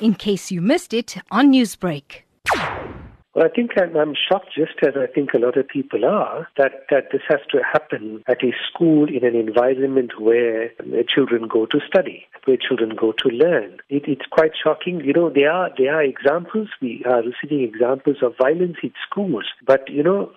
in 0.00 0.14
case 0.14 0.50
you 0.50 0.60
missed 0.60 0.92
it 0.92 1.16
on 1.30 1.52
Newsbreak. 1.52 2.22
Well, 3.36 3.44
I 3.44 3.50
think 3.54 3.72
I'm, 3.76 3.94
I'm, 3.98 4.14
shocked, 4.14 4.54
just 4.56 4.72
as 4.82 4.94
I 4.96 5.06
think 5.12 5.34
a 5.34 5.38
lot 5.38 5.58
of 5.58 5.68
people 5.68 6.06
are, 6.06 6.48
that, 6.56 6.86
that 6.90 7.08
this 7.12 7.20
has 7.28 7.40
to 7.50 7.58
happen 7.62 8.24
at 8.26 8.42
a 8.42 8.52
school 8.66 9.06
in 9.10 9.26
an 9.26 9.36
environment 9.36 10.12
where 10.18 10.70
children 11.14 11.46
go 11.46 11.66
to 11.66 11.78
study, 11.86 12.26
where 12.46 12.56
children 12.56 12.96
go 12.98 13.12
to 13.12 13.28
learn. 13.28 13.76
It, 13.90 14.04
it's 14.06 14.24
quite 14.30 14.52
shocking. 14.56 15.02
You 15.04 15.12
know, 15.12 15.28
there 15.28 15.52
are 15.52 15.68
there 15.76 15.96
are 15.96 16.02
examples. 16.02 16.68
We 16.80 17.04
are 17.04 17.22
receiving 17.22 17.62
examples 17.62 18.22
of 18.22 18.32
violence 18.38 18.78
in 18.82 18.92
schools, 19.06 19.44
but 19.66 19.86
you 19.90 20.02
know, 20.02 20.32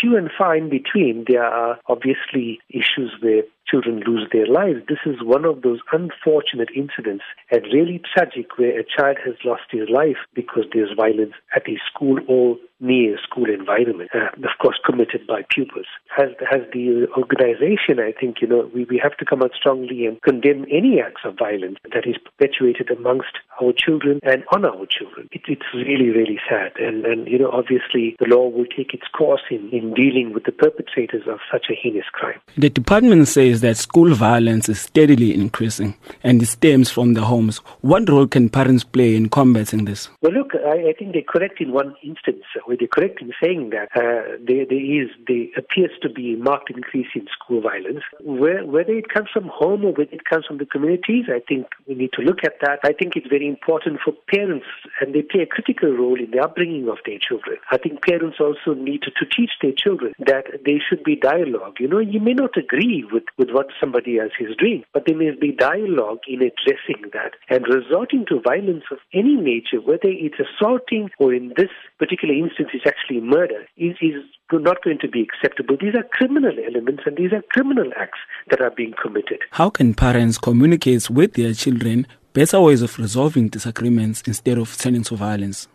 few 0.00 0.16
and 0.16 0.30
far 0.38 0.56
in 0.56 0.70
between. 0.70 1.24
There 1.26 1.44
are 1.44 1.80
obviously 1.88 2.60
issues 2.70 3.10
where 3.20 3.42
children 3.66 4.02
lose 4.06 4.28
their 4.32 4.46
lives. 4.46 4.80
This 4.88 4.98
is 5.06 5.16
one 5.22 5.44
of 5.44 5.62
those 5.62 5.80
unfortunate 5.92 6.68
incidents 6.74 7.24
and 7.50 7.62
really 7.72 8.00
tragic 8.14 8.58
where 8.58 8.78
a 8.78 8.84
child 8.84 9.16
has 9.24 9.34
lost 9.44 9.64
his 9.70 9.88
life 9.88 10.18
because 10.34 10.64
there's 10.72 10.94
violence 10.96 11.34
at 11.54 11.68
a 11.68 11.76
school 11.90 12.18
or 12.28 12.56
near 12.80 13.18
school 13.22 13.48
environment, 13.48 14.10
uh, 14.14 14.26
of 14.36 14.58
course 14.60 14.78
committed 14.84 15.26
by 15.26 15.42
pupils. 15.48 15.86
As, 16.16 16.30
as 16.52 16.60
the 16.72 17.06
organization, 17.16 17.98
I 17.98 18.12
think, 18.12 18.40
you 18.40 18.48
know, 18.48 18.70
we, 18.74 18.84
we 18.84 19.00
have 19.02 19.16
to 19.18 19.24
come 19.24 19.42
out 19.42 19.52
strongly 19.54 20.06
and 20.06 20.20
condemn 20.22 20.64
any 20.70 21.00
acts 21.00 21.22
of 21.24 21.36
violence 21.38 21.78
that 21.92 22.06
is 22.06 22.16
perpetuated 22.22 22.90
amongst 22.90 23.34
our 23.60 23.72
children 23.76 24.20
and 24.22 24.44
on 24.54 24.64
our 24.64 24.86
children. 24.86 25.28
It, 25.32 25.42
it's 25.48 25.66
really, 25.74 26.10
really 26.10 26.38
sad. 26.48 26.72
And, 26.78 27.04
and, 27.04 27.26
you 27.26 27.38
know, 27.38 27.50
obviously 27.50 28.16
the 28.18 28.26
law 28.26 28.48
will 28.48 28.66
take 28.66 28.94
its 28.94 29.08
course 29.16 29.42
in, 29.50 29.68
in 29.70 29.94
dealing 29.94 30.32
with 30.32 30.44
the 30.44 30.52
perpetrators 30.52 31.26
of 31.28 31.38
such 31.50 31.66
a 31.70 31.74
heinous 31.74 32.06
crime. 32.12 32.40
The 32.56 32.70
department 32.70 33.26
says 33.28 33.60
that 33.62 33.76
school 33.76 34.14
violence 34.14 34.68
is 34.68 34.80
steadily 34.80 35.34
increasing 35.34 35.96
and 36.22 36.42
it 36.42 36.46
stems 36.46 36.90
from 36.90 37.14
the 37.14 37.22
homes. 37.22 37.58
What 37.80 38.08
role 38.08 38.26
can 38.26 38.48
parents 38.48 38.84
play 38.84 39.16
in 39.16 39.28
combating 39.30 39.84
this? 39.84 40.08
Well, 40.22 40.32
look, 40.32 40.52
I, 40.54 40.90
I 40.90 40.92
think 40.98 41.12
they're 41.12 41.22
correct 41.22 41.60
in 41.60 41.72
one 41.72 41.94
instance 42.02 42.44
where 42.66 42.76
they're 42.76 42.88
correct 42.88 43.20
in 43.20 43.32
saying 43.42 43.70
that 43.70 43.88
uh, 43.96 44.36
there, 44.46 44.64
there 44.66 45.02
is, 45.02 45.10
there 45.26 45.46
appears 45.56 45.90
to 46.04 46.10
be 46.12 46.34
a 46.34 46.36
marked 46.36 46.70
increase 46.70 47.08
in 47.14 47.26
school 47.32 47.60
violence. 47.60 48.04
Where, 48.20 48.64
whether 48.64 48.92
it 48.92 49.08
comes 49.12 49.28
from 49.32 49.48
home 49.52 49.84
or 49.84 49.92
whether 49.92 50.12
it 50.12 50.24
comes 50.28 50.46
from 50.46 50.58
the 50.58 50.66
communities, 50.66 51.26
I 51.28 51.40
think 51.40 51.66
we 51.88 51.94
need 51.94 52.12
to 52.14 52.22
look 52.22 52.44
at 52.44 52.60
that. 52.60 52.78
I 52.84 52.92
think 52.92 53.16
it's 53.16 53.26
very 53.26 53.48
important 53.48 54.00
for 54.04 54.12
parents, 54.28 54.66
and 55.00 55.14
they 55.14 55.22
play 55.22 55.42
a 55.42 55.46
critical 55.46 55.90
role 55.90 56.18
in 56.18 56.30
the 56.30 56.40
upbringing 56.40 56.88
of 56.88 56.98
their 57.06 57.18
children. 57.18 57.56
I 57.70 57.78
think 57.78 58.02
parents 58.02 58.36
also 58.38 58.74
need 58.78 59.02
to, 59.02 59.10
to 59.10 59.24
teach 59.26 59.50
their 59.62 59.72
children 59.76 60.12
that 60.18 60.46
there 60.64 60.80
should 60.88 61.02
be 61.02 61.16
dialogue. 61.16 61.76
You 61.80 61.88
know, 61.88 61.98
you 61.98 62.20
may 62.20 62.34
not 62.34 62.56
agree 62.56 63.04
with, 63.10 63.24
with 63.38 63.50
what 63.50 63.66
somebody 63.80 64.18
else 64.18 64.36
is 64.38 64.56
doing, 64.56 64.84
but 64.92 65.04
there 65.06 65.16
may 65.16 65.30
be 65.32 65.52
dialogue 65.52 66.20
in 66.28 66.42
addressing 66.42 67.10
that. 67.12 67.32
And 67.48 67.64
resorting 67.66 68.26
to 68.28 68.40
violence 68.40 68.84
of 68.90 68.98
any 69.12 69.36
nature, 69.36 69.80
whether 69.80 70.08
it's 70.08 70.38
assaulting 70.38 71.10
or 71.18 71.32
in 71.32 71.52
this 71.56 71.72
particular 71.98 72.34
instance 72.34 72.68
it's 72.74 72.86
actually 72.86 73.20
murder, 73.20 73.66
is, 73.76 73.96
is 74.00 74.22
not 74.52 74.82
going 74.82 74.98
to 75.00 75.08
be 75.08 75.22
acceptable. 75.22 75.76
These 75.80 75.94
are 75.94 76.04
criminal 76.12 76.52
elements 76.64 77.02
and 77.06 77.16
these 77.16 77.32
are 77.32 77.42
criminal 77.50 77.90
acts 77.96 78.18
that 78.50 78.60
are 78.60 78.70
being 78.70 78.94
committed. 79.00 79.40
How 79.50 79.70
can 79.70 79.94
parents 79.94 80.38
communicate 80.38 81.10
with 81.10 81.34
their 81.34 81.54
children 81.54 82.06
better 82.32 82.60
ways 82.60 82.82
of 82.82 82.98
resolving 82.98 83.48
disagreements 83.48 84.22
instead 84.26 84.58
of 84.58 84.76
turning 84.76 85.02
to 85.04 85.16
violence? 85.16 85.68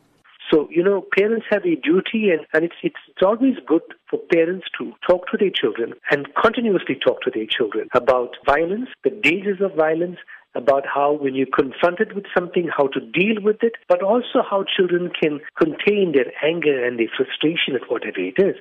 So, 0.52 0.68
you 0.72 0.84
know, 0.84 1.06
parents 1.16 1.46
have 1.52 1.64
a 1.64 1.76
duty 1.76 2.32
and, 2.32 2.42
and 2.54 2.64
it's, 2.64 2.76
it's, 2.82 2.96
it's 3.08 3.22
always 3.24 3.56
good 3.68 3.84
for 4.10 4.20
parents 4.34 4.66
to 4.80 4.92
talk 5.08 5.30
to 5.30 5.38
their 5.38 5.52
children 5.52 5.94
and 6.10 6.28
continuously 6.42 6.96
talk 6.96 7.22
to 7.22 7.32
their 7.32 7.46
children 7.46 7.88
about 7.94 8.36
violence, 8.46 8.90
the 9.04 9.12
dangers 9.12 9.62
of 9.62 9.76
violence, 9.76 10.18
about 10.56 10.86
how 10.86 11.14
when 11.14 11.36
you're 11.36 11.48
confronted 11.54 12.14
with 12.14 12.26
something, 12.36 12.70
how 12.76 12.88
to 12.88 13.00
deal 13.00 13.42
with 13.42 13.58
it, 13.62 13.74
but 13.88 14.02
also 14.02 14.42
how 14.50 14.64
children 14.64 15.12
can 15.22 15.40
contain 15.58 16.14
their 16.14 16.32
anger 16.44 16.84
and 16.86 17.00
their 17.00 17.12
frustration 17.16 17.76
at 17.76 17.90
whatever 17.90 18.20
it 18.20 18.36
is. 18.38 18.56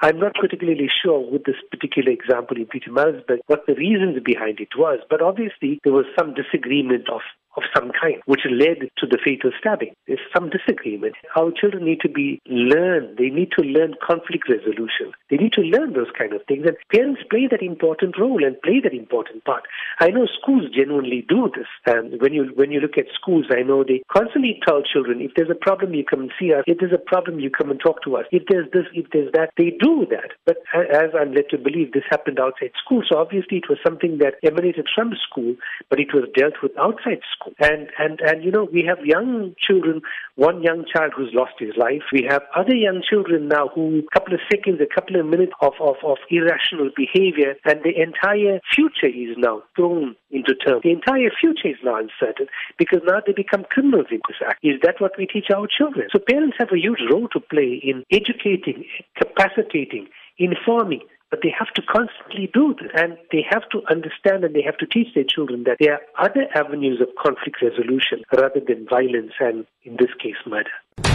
I'm 0.00 0.18
not 0.18 0.34
particularly 0.34 0.88
sure 1.02 1.18
with 1.18 1.44
this 1.44 1.56
particular 1.70 2.12
example 2.12 2.56
in 2.56 2.66
Peter 2.66 2.90
Pietermaritzburg 2.90 3.38
what 3.46 3.66
the 3.66 3.74
reasons 3.74 4.22
behind 4.24 4.60
it 4.60 4.76
was, 4.76 5.00
but 5.10 5.20
obviously 5.20 5.80
there 5.82 5.92
was 5.92 6.06
some 6.16 6.34
disagreement 6.34 7.08
of 7.10 7.20
of 7.58 7.66
some 7.74 7.90
kind, 7.90 8.22
which 8.26 8.46
led 8.46 8.86
to 8.98 9.04
the 9.10 9.18
fatal 9.18 9.50
stabbing. 9.58 9.92
There's 10.06 10.22
some 10.34 10.50
disagreement. 10.50 11.14
Our 11.36 11.50
children 11.50 11.84
need 11.84 12.00
to 12.06 12.08
be 12.08 12.40
learned. 12.46 13.18
They 13.18 13.30
need 13.34 13.50
to 13.58 13.66
learn 13.66 13.98
conflict 13.98 14.46
resolution. 14.48 15.10
They 15.30 15.36
need 15.36 15.52
to 15.54 15.62
learn 15.62 15.92
those 15.92 16.14
kind 16.16 16.32
of 16.32 16.42
things. 16.46 16.64
And 16.66 16.76
parents 16.92 17.22
play 17.30 17.48
that 17.50 17.62
important 17.62 18.14
role 18.18 18.44
and 18.44 18.60
play 18.62 18.78
that 18.82 18.94
important 18.94 19.44
part. 19.44 19.64
I 20.00 20.10
know 20.10 20.26
schools 20.40 20.70
genuinely 20.70 21.26
do 21.28 21.50
this. 21.50 21.66
And 21.86 22.20
when 22.22 22.32
you 22.32 22.52
when 22.54 22.70
you 22.70 22.78
look 22.80 22.96
at 22.96 23.10
schools, 23.18 23.46
I 23.50 23.62
know 23.62 23.82
they 23.82 24.02
constantly 24.12 24.60
tell 24.66 24.82
children, 24.82 25.20
if 25.20 25.32
there's 25.34 25.50
a 25.50 25.58
problem, 25.58 25.94
you 25.94 26.04
come 26.04 26.20
and 26.20 26.32
see 26.38 26.54
us. 26.54 26.62
If 26.66 26.78
there's 26.78 26.94
a 26.94 27.10
problem, 27.10 27.40
you 27.40 27.50
come 27.50 27.70
and 27.70 27.80
talk 27.80 28.02
to 28.04 28.16
us. 28.16 28.24
If 28.30 28.44
there's 28.48 28.70
this, 28.72 28.86
if 28.94 29.06
there's 29.12 29.32
that, 29.32 29.50
they 29.58 29.74
do 29.80 30.06
that. 30.10 30.38
But 30.46 30.58
as 30.74 31.10
I'm 31.18 31.32
led 31.32 31.48
to 31.50 31.58
believe, 31.58 31.92
this 31.92 32.04
happened 32.10 32.38
outside 32.38 32.72
school. 32.82 33.02
So 33.08 33.18
obviously, 33.18 33.58
it 33.58 33.68
was 33.68 33.78
something 33.84 34.18
that 34.18 34.34
emanated 34.44 34.86
from 34.94 35.12
school, 35.28 35.56
but 35.88 36.00
it 36.00 36.12
was 36.12 36.24
dealt 36.36 36.54
with 36.62 36.72
outside 36.78 37.20
school. 37.34 37.54
And, 37.60 37.88
and, 37.98 38.20
and, 38.20 38.44
you 38.44 38.50
know, 38.50 38.68
we 38.70 38.84
have 38.86 39.04
young 39.04 39.54
children, 39.58 40.02
one 40.36 40.62
young 40.62 40.84
child 40.92 41.12
who's 41.16 41.30
lost 41.32 41.54
his 41.58 41.76
life. 41.76 42.02
We 42.12 42.26
have 42.28 42.42
other 42.54 42.74
young 42.74 43.02
children 43.08 43.48
now 43.48 43.68
who, 43.74 44.00
a 44.00 44.18
couple 44.18 44.34
of 44.34 44.40
seconds, 44.50 44.80
a 44.80 44.94
couple 44.94 45.18
of 45.18 45.26
minutes 45.26 45.52
of, 45.60 45.74
of, 45.80 45.96
of 46.04 46.18
irrational 46.30 46.90
behavior, 46.96 47.54
and 47.64 47.80
the 47.82 47.94
entire 48.00 48.60
future 48.74 49.08
is 49.08 49.36
now 49.36 49.62
thrown 49.76 50.16
into 50.30 50.54
term. 50.54 50.80
The 50.82 50.92
entire 50.92 51.30
future 51.40 51.68
is 51.68 51.80
now 51.82 51.96
uncertain 51.96 52.46
because 52.78 53.00
now 53.04 53.20
they 53.24 53.32
become 53.32 53.64
criminals 53.70 54.06
in 54.10 54.20
this 54.28 54.36
act. 54.46 54.60
Is 54.62 54.80
that 54.82 55.00
what 55.00 55.12
we 55.16 55.26
teach 55.26 55.46
our 55.54 55.66
children? 55.66 56.08
So 56.12 56.18
parents 56.18 56.56
have 56.58 56.68
a 56.72 56.78
huge 56.78 57.00
role 57.10 57.28
to 57.32 57.40
play 57.40 57.80
in 57.82 58.04
educating, 58.10 58.84
capacitating, 59.16 60.08
informing, 60.38 61.02
but 61.30 61.40
they 61.42 61.52
have 61.56 61.68
to 61.74 61.82
constantly 61.82 62.50
do 62.52 62.74
this. 62.80 62.90
And 62.94 63.18
they 63.32 63.44
have 63.48 63.68
to 63.70 63.82
understand 63.90 64.44
and 64.44 64.54
they 64.54 64.62
have 64.62 64.78
to 64.78 64.86
teach 64.86 65.14
their 65.14 65.24
children 65.24 65.64
that 65.64 65.76
there 65.78 65.94
are 65.94 66.26
other 66.26 66.46
avenues 66.54 67.00
of 67.00 67.08
conflict 67.22 67.60
resolution 67.62 68.22
rather 68.32 68.60
than 68.66 68.86
violence 68.88 69.32
and, 69.40 69.66
in 69.84 69.96
this 69.98 70.10
case, 70.22 70.36
murder. 70.46 70.70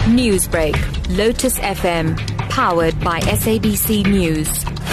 Newsbreak, 0.06 0.76
Lotus 1.16 1.58
FM, 1.58 2.16
powered 2.50 2.98
by 3.00 3.20
SABC 3.20 4.06
News. 4.06 4.83